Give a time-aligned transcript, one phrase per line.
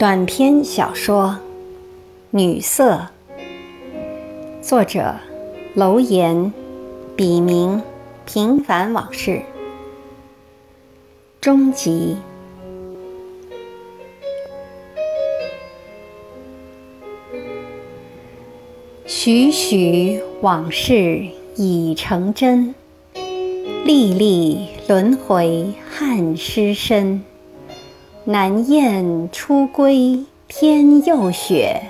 [0.00, 1.36] 短篇小说
[2.30, 3.06] 《女色》，
[4.62, 5.16] 作者
[5.74, 6.54] 楼岩，
[7.14, 7.82] 笔名
[8.24, 9.42] 平凡往事。
[11.38, 12.16] 终集。
[19.04, 22.74] 许许往事已成真，
[23.84, 27.22] 历历轮回汉尸身。
[28.26, 31.80] 南雁初归天又雪，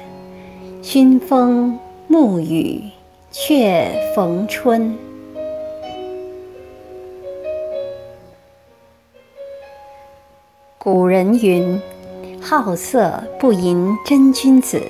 [0.80, 1.76] 熏风
[2.08, 2.84] 沐雨
[3.32, 4.96] 却逢春。
[10.78, 11.80] 古人云
[12.40, 14.80] ：“好色不淫真君子。”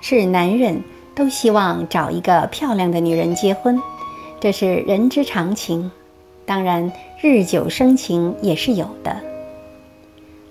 [0.00, 0.84] 是男人
[1.16, 3.82] 都希望找一个漂亮的女人结婚，
[4.38, 5.90] 这是人之常情。
[6.46, 9.29] 当然，日久生情也是有的。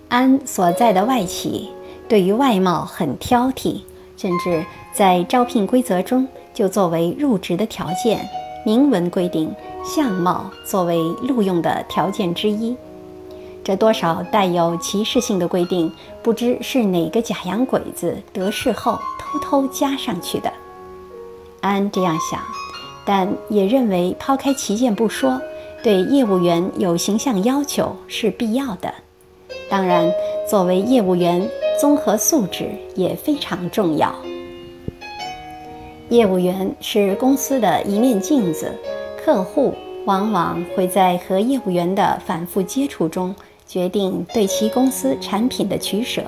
[0.10, 1.70] 安所在的外企
[2.08, 3.82] 对于外貌很挑剔，
[4.18, 8.28] 甚至在招聘规则中就作为入职的条件，
[8.66, 9.54] 明文规定
[9.86, 12.76] 相貌作为录用的条件之一。
[13.64, 15.94] 这多少带有歧视性的规定，
[16.24, 20.52] 不知是哪个假洋鬼子得势后偷偷加上去的。
[21.62, 22.42] 安这样想，
[23.06, 25.40] 但也认为抛开旗舰不说，
[25.84, 28.92] 对业务员有形象要求是必要的。
[29.70, 30.12] 当然，
[30.50, 31.48] 作为业务员，
[31.80, 34.14] 综合素质也非常重要。
[36.10, 38.74] 业务员是公司的一面镜子，
[39.24, 39.76] 客户
[40.06, 43.36] 往往会在和业务员的反复接触中，
[43.68, 46.24] 决定对其公司产品的取舍。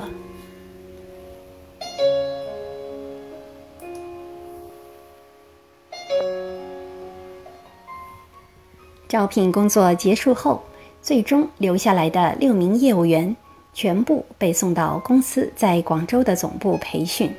[9.07, 10.61] 招聘工作结束后。
[11.01, 13.35] 最终留下来的六名业务员
[13.73, 17.31] 全部被送到公司在广州的总部培训，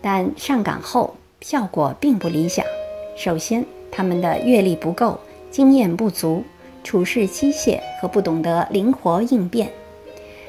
[0.00, 2.64] 但上岗后效果并不理想。
[3.14, 6.42] 首先，他们的阅历不够，经验不足，
[6.82, 9.70] 处事机械和不懂得灵活应变，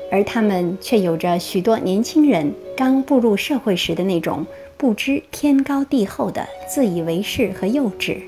[0.09, 8.21] 而他们却有着许多年轻人刚步入社会时的那种不知天高地厚的自以为是和幼稚。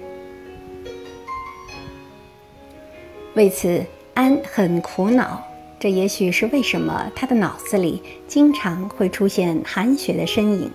[3.35, 3.81] 为此。
[4.13, 5.41] 安很苦恼，
[5.79, 10.69] 这也许是为什么他的脑子里经常会出现韩雪的身影。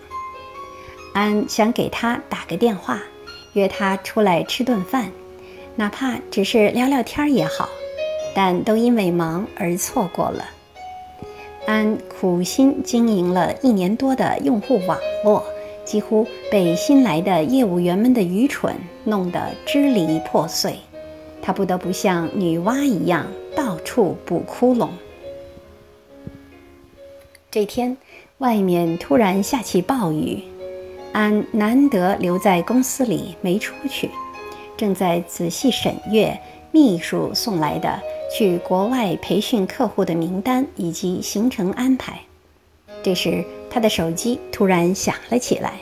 [1.13, 3.03] 安想给他打个电话，
[3.53, 5.11] 约他出来吃顿饭，
[5.77, 7.69] 哪怕只是聊聊天也好，
[8.35, 10.45] 但都因为忙而错过了。
[11.67, 15.45] 安苦心经营了一年多的用户网络，
[15.85, 18.75] 几乎被新来的业务员们的愚蠢
[19.05, 20.77] 弄得支离破碎。
[21.47, 23.25] 他不得不像女娲一样
[23.55, 24.89] 到处补窟窿。
[27.53, 27.97] 这天，
[28.39, 30.43] 外面突然下起暴雨，
[31.13, 34.11] 安难得留在公司里没出去，
[34.77, 36.37] 正在仔细审阅
[36.73, 38.03] 秘书送来的
[38.37, 42.19] 去国外培训客户的名单以及行程安排。
[43.05, 45.75] 这时，他的手机突然响了起来。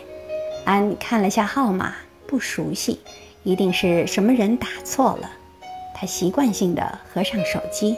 [0.66, 1.94] 安看了下号码，
[2.26, 3.00] 不熟悉，
[3.44, 5.30] 一定是什么人打错了。
[5.94, 7.96] 他习惯性的合上手机。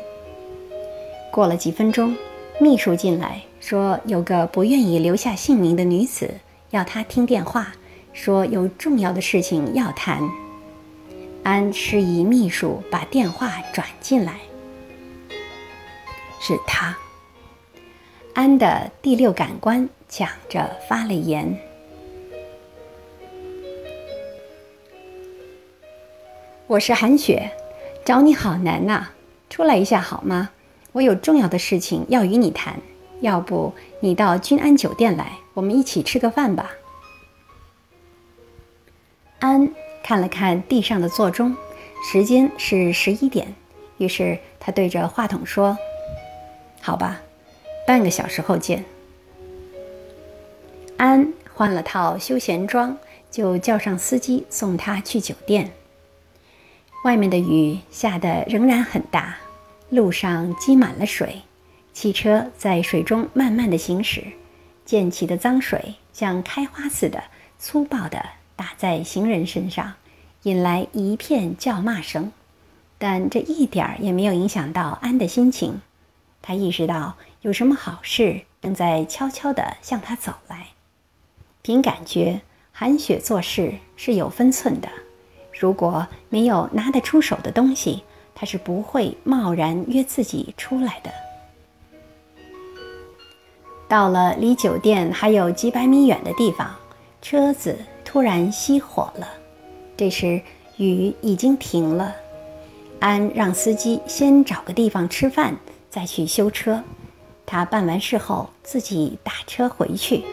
[1.32, 2.14] 过了几分钟，
[2.60, 6.30] 秘书进来说，有个不愿意留下姓名的女子
[6.70, 7.72] 要他听电话，
[8.12, 10.22] 说有重要的事情要谈。
[11.42, 14.40] 安示意秘书把电话转进来。
[16.40, 16.96] 是他。
[18.34, 21.58] 安的第六感官抢着发了言
[26.66, 27.50] ：“我是韩雪。”
[28.06, 29.08] 找你好难呐，
[29.50, 30.50] 出来一下好吗？
[30.92, 32.78] 我有重要的事情要与你谈，
[33.20, 36.70] 要不你到君安酒店来，我们一起吃个饭吧。
[39.40, 39.68] 安
[40.04, 41.56] 看了看地上的座钟，
[42.12, 43.52] 时间是十一点，
[43.98, 45.76] 于是他对着话筒说
[46.80, 47.20] ：“好吧，
[47.88, 48.84] 半个小时后见。”
[50.96, 52.96] 安换了套休闲装，
[53.32, 55.72] 就叫上司机送他去酒店。
[57.06, 59.36] 外面的雨下得仍然很大，
[59.90, 61.40] 路上积满了水，
[61.92, 64.24] 汽车在水中慢慢的行驶，
[64.84, 67.22] 溅起的脏水像开花似的
[67.60, 68.20] 粗暴地
[68.56, 69.94] 打在行人身上，
[70.42, 72.32] 引来一片叫骂声。
[72.98, 75.80] 但这一点儿也没有影响到安的心情，
[76.42, 80.66] 他意识到有什么好事正在悄悄地向他走来。
[81.62, 82.40] 凭感觉，
[82.72, 84.88] 韩雪做事是有分寸的。
[85.58, 88.02] 如果没有拿得出手的东西，
[88.34, 91.10] 他是不会贸然约自己出来的。
[93.88, 96.74] 到了离酒店还有几百米远的地方，
[97.22, 99.28] 车子突然熄火了。
[99.96, 100.42] 这时
[100.76, 102.14] 雨已经停了。
[102.98, 105.56] 安让司机先找个地方吃饭，
[105.88, 106.82] 再去修车。
[107.46, 110.24] 他办完事后自己打车回去。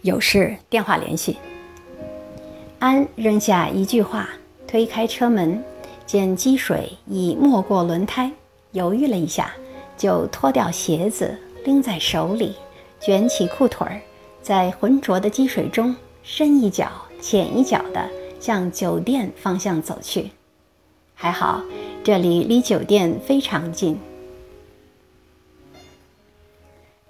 [0.00, 1.36] 有事电话联系。
[2.84, 4.28] 安扔下一句话，
[4.66, 5.64] 推开车门，
[6.04, 8.30] 见积水已没过轮胎，
[8.72, 9.50] 犹豫了一下。
[9.96, 11.34] 就脱掉鞋子，
[11.64, 12.54] 拎在手里，
[13.00, 13.98] 卷起裤腿儿，
[14.42, 16.90] 在浑浊的积水中深一脚
[17.22, 18.06] 浅一脚地
[18.38, 20.30] 向酒店方向走去。
[21.14, 21.62] 还好，
[22.02, 23.98] 这里离酒店非常近。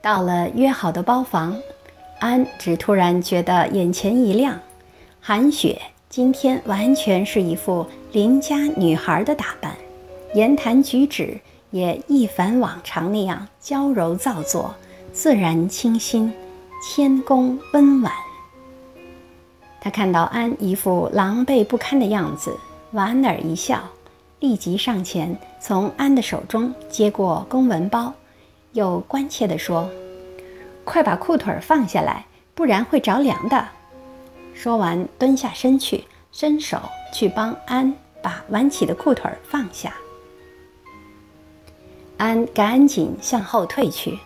[0.01, 1.59] 到了约好的包房，
[2.21, 4.61] 安只突然觉得眼前一亮，
[5.27, 5.81] 韩雪
[6.11, 9.75] 今天完全是一副邻家女孩的打扮，
[10.35, 11.41] 言谈举止。
[11.71, 14.75] 也一反往常那样娇柔造作、
[15.15, 16.31] 自然清新、
[16.83, 18.13] 谦恭温婉。
[19.81, 22.55] 他看到安一副狼狈不堪的样子，
[22.93, 23.83] 莞尔一笑，
[24.41, 28.13] 立即上前从安的手中接过公文包，
[28.75, 29.89] 又关切地说
[30.85, 33.67] ：“快把裤腿放下来，不然会着凉的。”
[34.55, 36.81] 说完，蹲下身去，伸手
[37.13, 39.93] 去帮安把挽起的裤腿放下。
[42.17, 44.19] 安赶紧向后退去。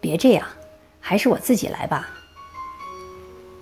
[0.00, 0.44] 别这样，
[0.98, 2.08] 还是我自己来吧。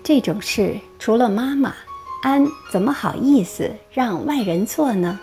[0.02, 1.74] 这种事除了妈妈，
[2.22, 5.20] 安怎么好意思让外人做呢？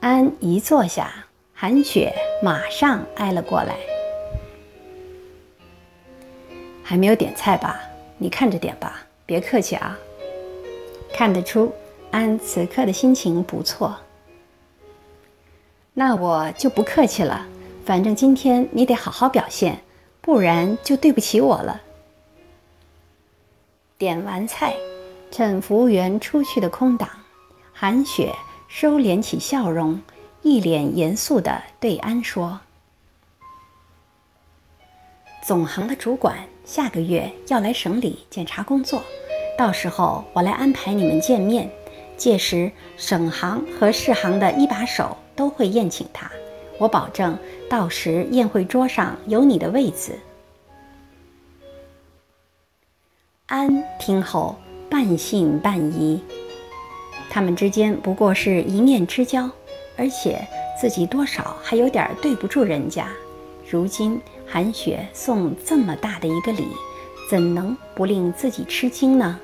[0.00, 1.12] 安一坐下，
[1.52, 3.93] 韩雪马上挨了过来。
[6.84, 7.80] 还没有点菜吧？
[8.18, 9.98] 你看着点吧，别客气啊。
[11.12, 11.72] 看得出，
[12.10, 13.96] 安此刻的心情不错。
[15.94, 17.46] 那我就不客气了，
[17.84, 19.80] 反正今天你得好好表现，
[20.20, 21.80] 不然就对不起我了。
[23.96, 24.74] 点完菜，
[25.30, 27.08] 趁服务员出去的空档，
[27.72, 28.34] 韩雪
[28.68, 30.00] 收敛起笑容，
[30.42, 32.60] 一脸严肃地对安说
[35.46, 39.02] ：“总行的主管下个月要来省里检查工作，
[39.58, 41.70] 到时候我来安排你们见面，
[42.16, 46.30] 届时省行和市行的一把手。”都会宴请他，
[46.78, 47.36] 我保证
[47.68, 50.16] 到时宴会桌上有你的位子。
[53.46, 54.54] 安听后
[54.88, 56.22] 半信半疑，
[57.28, 59.50] 他们之间不过是一面之交，
[59.96, 60.40] 而且
[60.80, 63.08] 自己多少还有点对不住人家。
[63.74, 66.64] 如今韩雪送这么大的一个礼，
[67.28, 69.40] 怎能不令自己吃惊呢？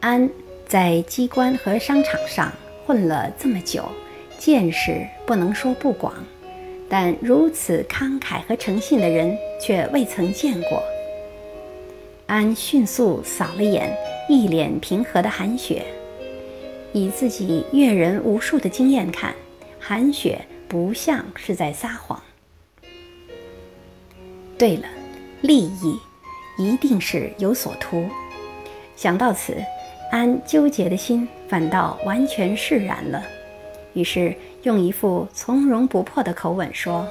[0.00, 0.30] 安
[0.66, 2.50] 在机关和商场上。
[2.86, 3.84] 混了这么久，
[4.38, 6.14] 见识不能说不广，
[6.88, 10.82] 但如此慷慨和诚信的人却未曾见过。
[12.26, 13.94] 安迅速扫了眼
[14.28, 15.84] 一脸平和的韩雪，
[16.92, 19.32] 以自己阅人无数的经验看，
[19.78, 22.18] 韩雪不像是在撒谎。
[24.56, 24.88] 对了，
[25.42, 26.00] 利益
[26.56, 28.08] 一定是有所图。
[28.96, 29.54] 想到此。
[30.10, 33.22] 安纠结的心反倒完全释然了，
[33.94, 37.08] 于是用一副从容不迫的口吻说：“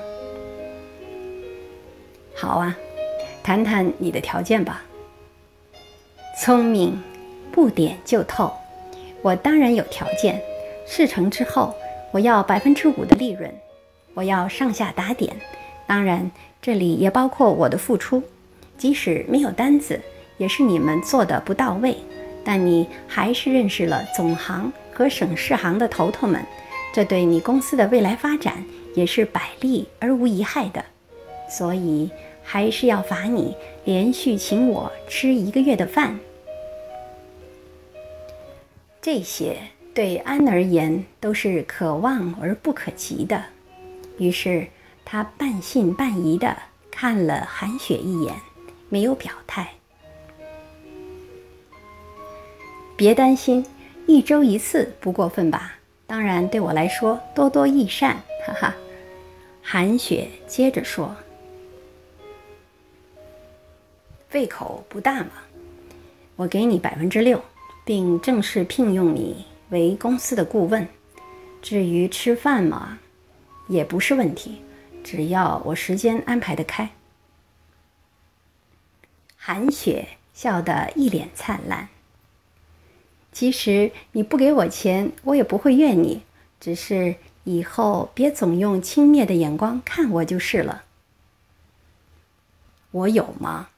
[2.37, 2.77] 好啊，
[3.41, 4.83] 谈谈你的条件吧。
[6.39, 7.01] 聪明，
[7.51, 8.53] 不点就透。
[9.23, 10.39] 我当然有条件。
[10.85, 11.73] 事成之后，
[12.11, 13.53] 我要百分之五的利润，
[14.13, 15.35] 我要上下打点。
[15.87, 16.29] 当然，
[16.61, 18.21] 这里也包括我的付出。
[18.77, 19.99] 即使没有单子，
[20.37, 21.97] 也是你们做的不到位。”
[22.43, 26.43] 但你还是认识了总行和省市行的头头们，
[26.91, 28.65] 这对你公司的未来发展
[28.95, 30.83] 也是百利而无一害的。
[31.47, 32.09] 所以
[32.41, 36.19] 还是要罚你连续请我吃一个月的饭。
[38.99, 39.57] 这些
[40.01, 43.45] 对安而言都是可望而不可及的。
[44.17, 44.65] 于是
[45.05, 46.57] 他半信半疑地
[46.89, 48.33] 看了韩雪一眼，
[48.89, 49.69] 没有表态。
[52.95, 53.63] 别担心，
[54.07, 55.75] 一周一次不过分吧？
[56.07, 58.15] 当然，对我来说多多益善，
[58.47, 58.73] 哈哈。
[59.61, 61.15] 韩雪接着说
[64.33, 65.33] ：“胃口不大嘛，
[66.37, 67.39] 我给你百分之六，
[67.85, 70.87] 并正式聘用你为公司的顾问。
[71.61, 72.99] 至于吃饭嘛，
[73.67, 74.61] 也不是问题，
[75.03, 76.91] 只要我时间安排得开。”
[79.35, 81.89] 韩雪笑得一脸灿烂。
[83.31, 86.21] 其实你不给我钱，我也不会怨你。
[86.59, 90.83] 只是以后别总用轻蔑的眼光看我就是了。
[92.91, 93.69] 我有吗？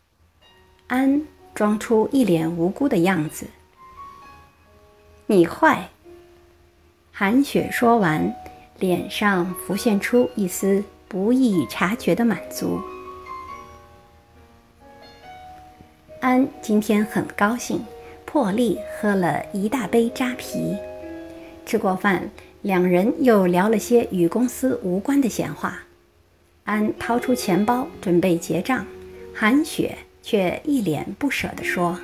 [0.87, 3.47] 安装出一脸无辜的样子。
[5.33, 5.89] 你坏。
[7.11, 8.31] 韩雪说完，
[8.77, 12.79] 脸上浮现出一丝不易察觉的满足。
[16.21, 17.83] 安今天很高兴，
[18.25, 20.77] 破例喝了一大杯扎啤。
[21.65, 22.29] 吃过饭，
[22.61, 25.79] 两人又聊了些与公司无关的闲话。
[26.63, 28.85] 安掏出钱包准备结账，
[29.33, 31.99] 韩雪却一脸不舍地说：“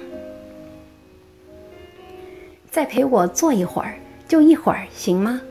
[2.72, 3.98] 再陪我坐一会儿，
[4.28, 5.42] 就一会儿，行吗？”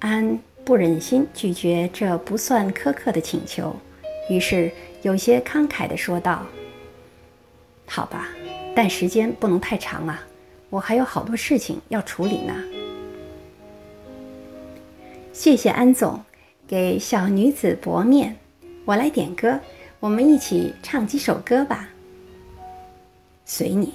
[0.00, 3.74] 安不忍心拒绝这不算苛刻的请求，
[4.30, 4.70] 于是
[5.02, 6.46] 有些慷慨地说道。
[7.86, 8.28] 好吧，
[8.76, 10.22] 但时间不能太长啊，
[10.70, 12.54] 我还有好多事情要处理呢。
[15.32, 16.22] 谢谢安总，
[16.66, 18.36] 给小女子薄面，
[18.84, 19.58] 我来点歌，
[19.98, 21.88] 我们一起唱几首歌吧。
[23.44, 23.94] 随你。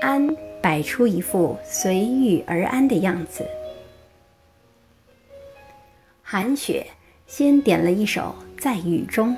[0.00, 3.46] 安摆出一副随遇而安的样子。
[6.22, 6.86] 韩雪
[7.26, 9.32] 先点了一首《在雨中》，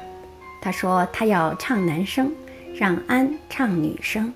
[0.63, 2.33] 她说她要唱男声。
[2.79, 4.35] 让安唱女声，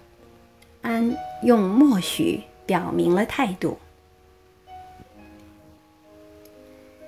[0.81, 3.79] 安用默许表明了态度。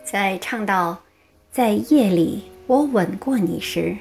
[0.04, 1.02] 在唱到
[1.50, 3.96] “在夜里我吻过你”时，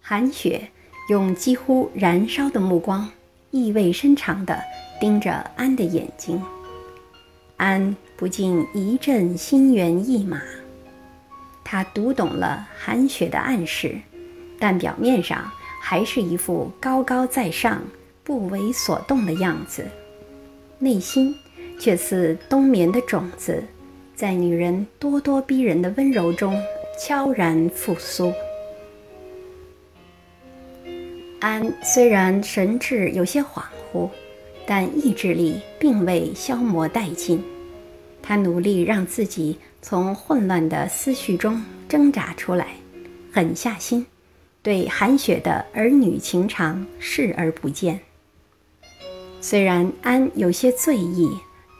[0.00, 0.70] 韩雪
[1.10, 3.10] 用几乎燃烧的目光，
[3.52, 4.60] 意味深长地
[4.98, 6.42] 盯着安的眼睛。
[7.56, 10.42] 安不禁一阵心猿意马，
[11.62, 13.96] 他读懂了韩雪的暗示，
[14.58, 15.48] 但表面上。
[15.84, 17.82] 还是一副高高在上、
[18.22, 19.84] 不为所动的样子，
[20.78, 21.34] 内心
[21.76, 23.64] 却似冬眠的种子，
[24.14, 26.56] 在女人咄咄逼人的温柔中
[26.96, 28.32] 悄然复苏。
[31.42, 34.08] 安虽然神志有些恍惚，
[34.64, 37.42] 但意志力并未消磨殆尽。
[38.22, 42.68] 他努力让自己从混乱的思绪中挣扎出来，
[43.32, 44.06] 狠下心。
[44.62, 47.98] 对韩雪的儿女情长视而不见。
[49.40, 51.28] 虽然安有些醉意，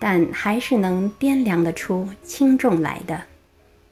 [0.01, 3.23] 但还是能掂量得出轻重来的。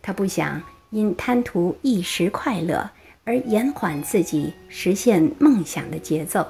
[0.03, 0.61] 他不想
[0.91, 2.91] 因贪图一时快乐
[3.31, 6.45] 而延缓自己实现梦想的节奏，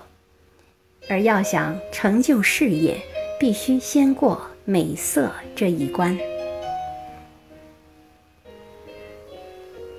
[1.11, 2.99] 而要想成就事业，
[3.39, 6.17] 必须先过美色这一关。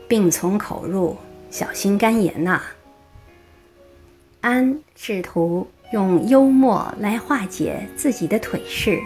[0.08, 1.16] 病从口入。
[1.52, 2.62] 小心肝炎呐！
[4.40, 8.98] 安试图用幽默来化解自己的颓势。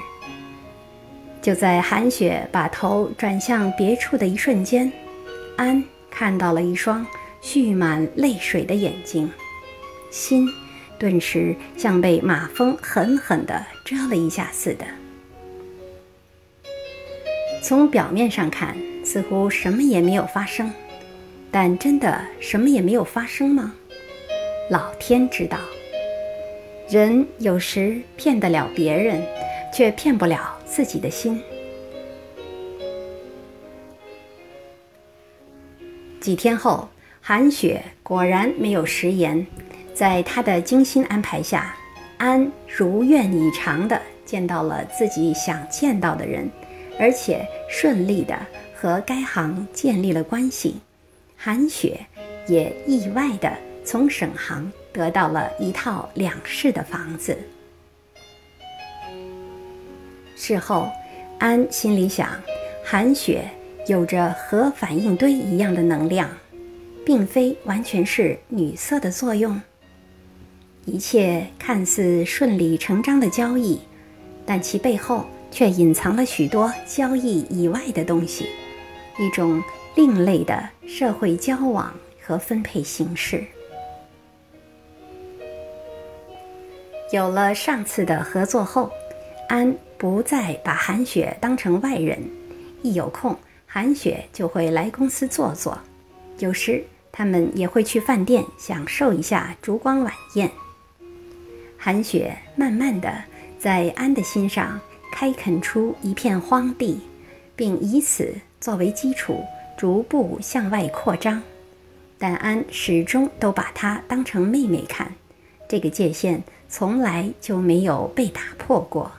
[1.41, 4.91] 就在韩雪把头转向别处的一瞬间，
[5.58, 7.03] 安看到了一双
[7.48, 9.32] 蓄满泪水的眼睛，
[10.10, 10.50] 心
[10.98, 14.86] 顿时像被马蜂狠狠地蛰了一下似的。
[17.62, 20.74] 从表面上看，似乎什么也没有发生。
[21.52, 23.75] 但真的什么也没有发生吗？
[24.72, 25.60] 老天知道。
[26.90, 29.24] 人有时骗得了别人，
[29.72, 31.40] 却骗不了自己的心。
[36.20, 36.90] 几天后，
[37.27, 39.44] 韩雪果然没有食言，
[39.96, 41.75] 在他的精心安排下，
[42.20, 46.48] 安如愿以偿地见到了自己想见到的人，
[47.00, 48.38] 而且顺利地
[48.75, 50.79] 和该行建立了关系。
[51.36, 52.00] 韩雪
[52.48, 53.51] 也意外地
[53.84, 57.36] 从省行得到了一套两室的房子。
[60.36, 60.88] 事后，
[61.39, 62.29] 安心里想，
[62.84, 63.50] 韩雪
[63.88, 66.29] 有着核反应堆一样的能量，
[67.06, 69.62] 并非完全是女色的作用。
[70.86, 73.80] 一切看似顺理成章的交易，
[74.46, 78.48] 但其背后却隐藏了许多交易以外的东西，
[79.20, 79.64] 一种。
[79.98, 83.42] 另类的社会交往和分配形式。
[87.14, 88.92] 有了上次的合作后，
[89.48, 92.22] 安不再把韩雪当成外人，
[92.82, 93.34] 一有空，
[93.66, 95.80] 韩雪就会来公司坐坐，
[96.40, 96.86] 有时
[97.17, 100.51] 他们也会去饭店享受一下烛光晚宴。
[101.77, 103.24] 韩雪慢慢的
[103.57, 104.81] 在安的心上
[105.13, 107.00] 开垦出一片荒地，
[107.55, 109.41] 并以此作为基础。
[109.77, 111.43] 逐步向外扩张，
[112.17, 115.13] 但安始终都把她当成妹妹看，
[115.67, 119.12] 这个界限从来就没有被打破过。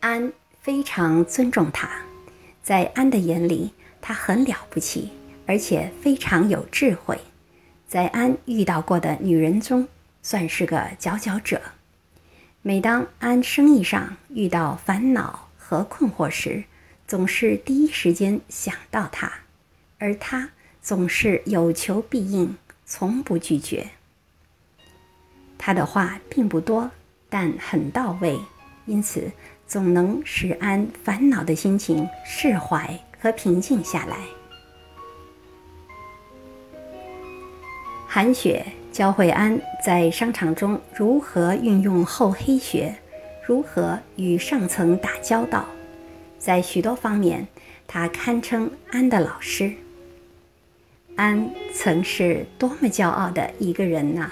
[0.00, 1.88] 安非常尊重他。
[2.64, 5.12] 在安的眼里，他很了不起，
[5.46, 7.18] 而且非常有智慧。
[7.86, 9.86] 在安遇到过的女人中，
[10.22, 11.60] 算是个佼佼者。
[12.62, 16.64] 每当安生意上遇到烦恼和困惑时，
[17.06, 19.30] 总是第一时间想到他，
[19.98, 23.90] 而他总是有求必应，从不拒绝。
[25.58, 26.90] 他的话并不多，
[27.28, 28.40] 但很到位，
[28.86, 29.30] 因此
[29.66, 34.16] 总能使安烦恼的心情释怀和平静下来。
[38.14, 42.94] 韩雪教会安在商场中如何运用厚黑学，
[43.44, 45.66] 如何与上层打交道。
[46.38, 47.44] 在许多方面，
[47.88, 49.72] 他堪称安的老师。
[51.16, 54.30] 安曾是多么骄傲的一个人呐！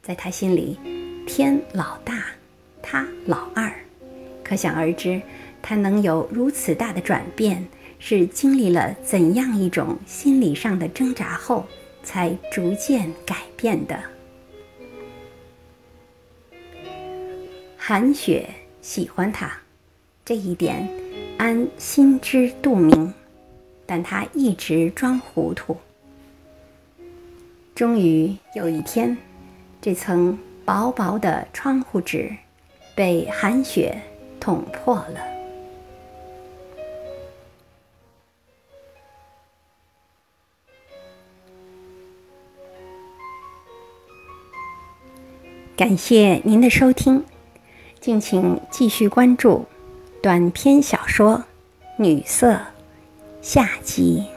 [0.00, 0.78] 在他心里，
[1.26, 2.26] 天老大，
[2.80, 3.68] 他老二。
[4.44, 5.20] 可想而知，
[5.60, 7.66] 他能有如此大的转变，
[7.98, 11.66] 是经历了怎样一种心理上的挣扎后。
[12.02, 13.98] 才逐渐改变的。
[17.76, 18.48] 韩雪
[18.80, 19.52] 喜欢他，
[20.24, 20.88] 这一点
[21.38, 23.12] 安心知肚明，
[23.84, 25.76] 但他一直装糊涂。
[27.74, 29.16] 终于有一天，
[29.80, 32.30] 这层薄薄的窗户纸
[32.94, 34.00] 被韩雪
[34.38, 35.31] 捅破了。
[45.74, 47.24] 感谢您的收听，
[47.98, 49.64] 敬请继续关注
[50.22, 51.38] 短篇小说
[51.96, 52.52] 《女色》
[53.40, 54.31] 下集。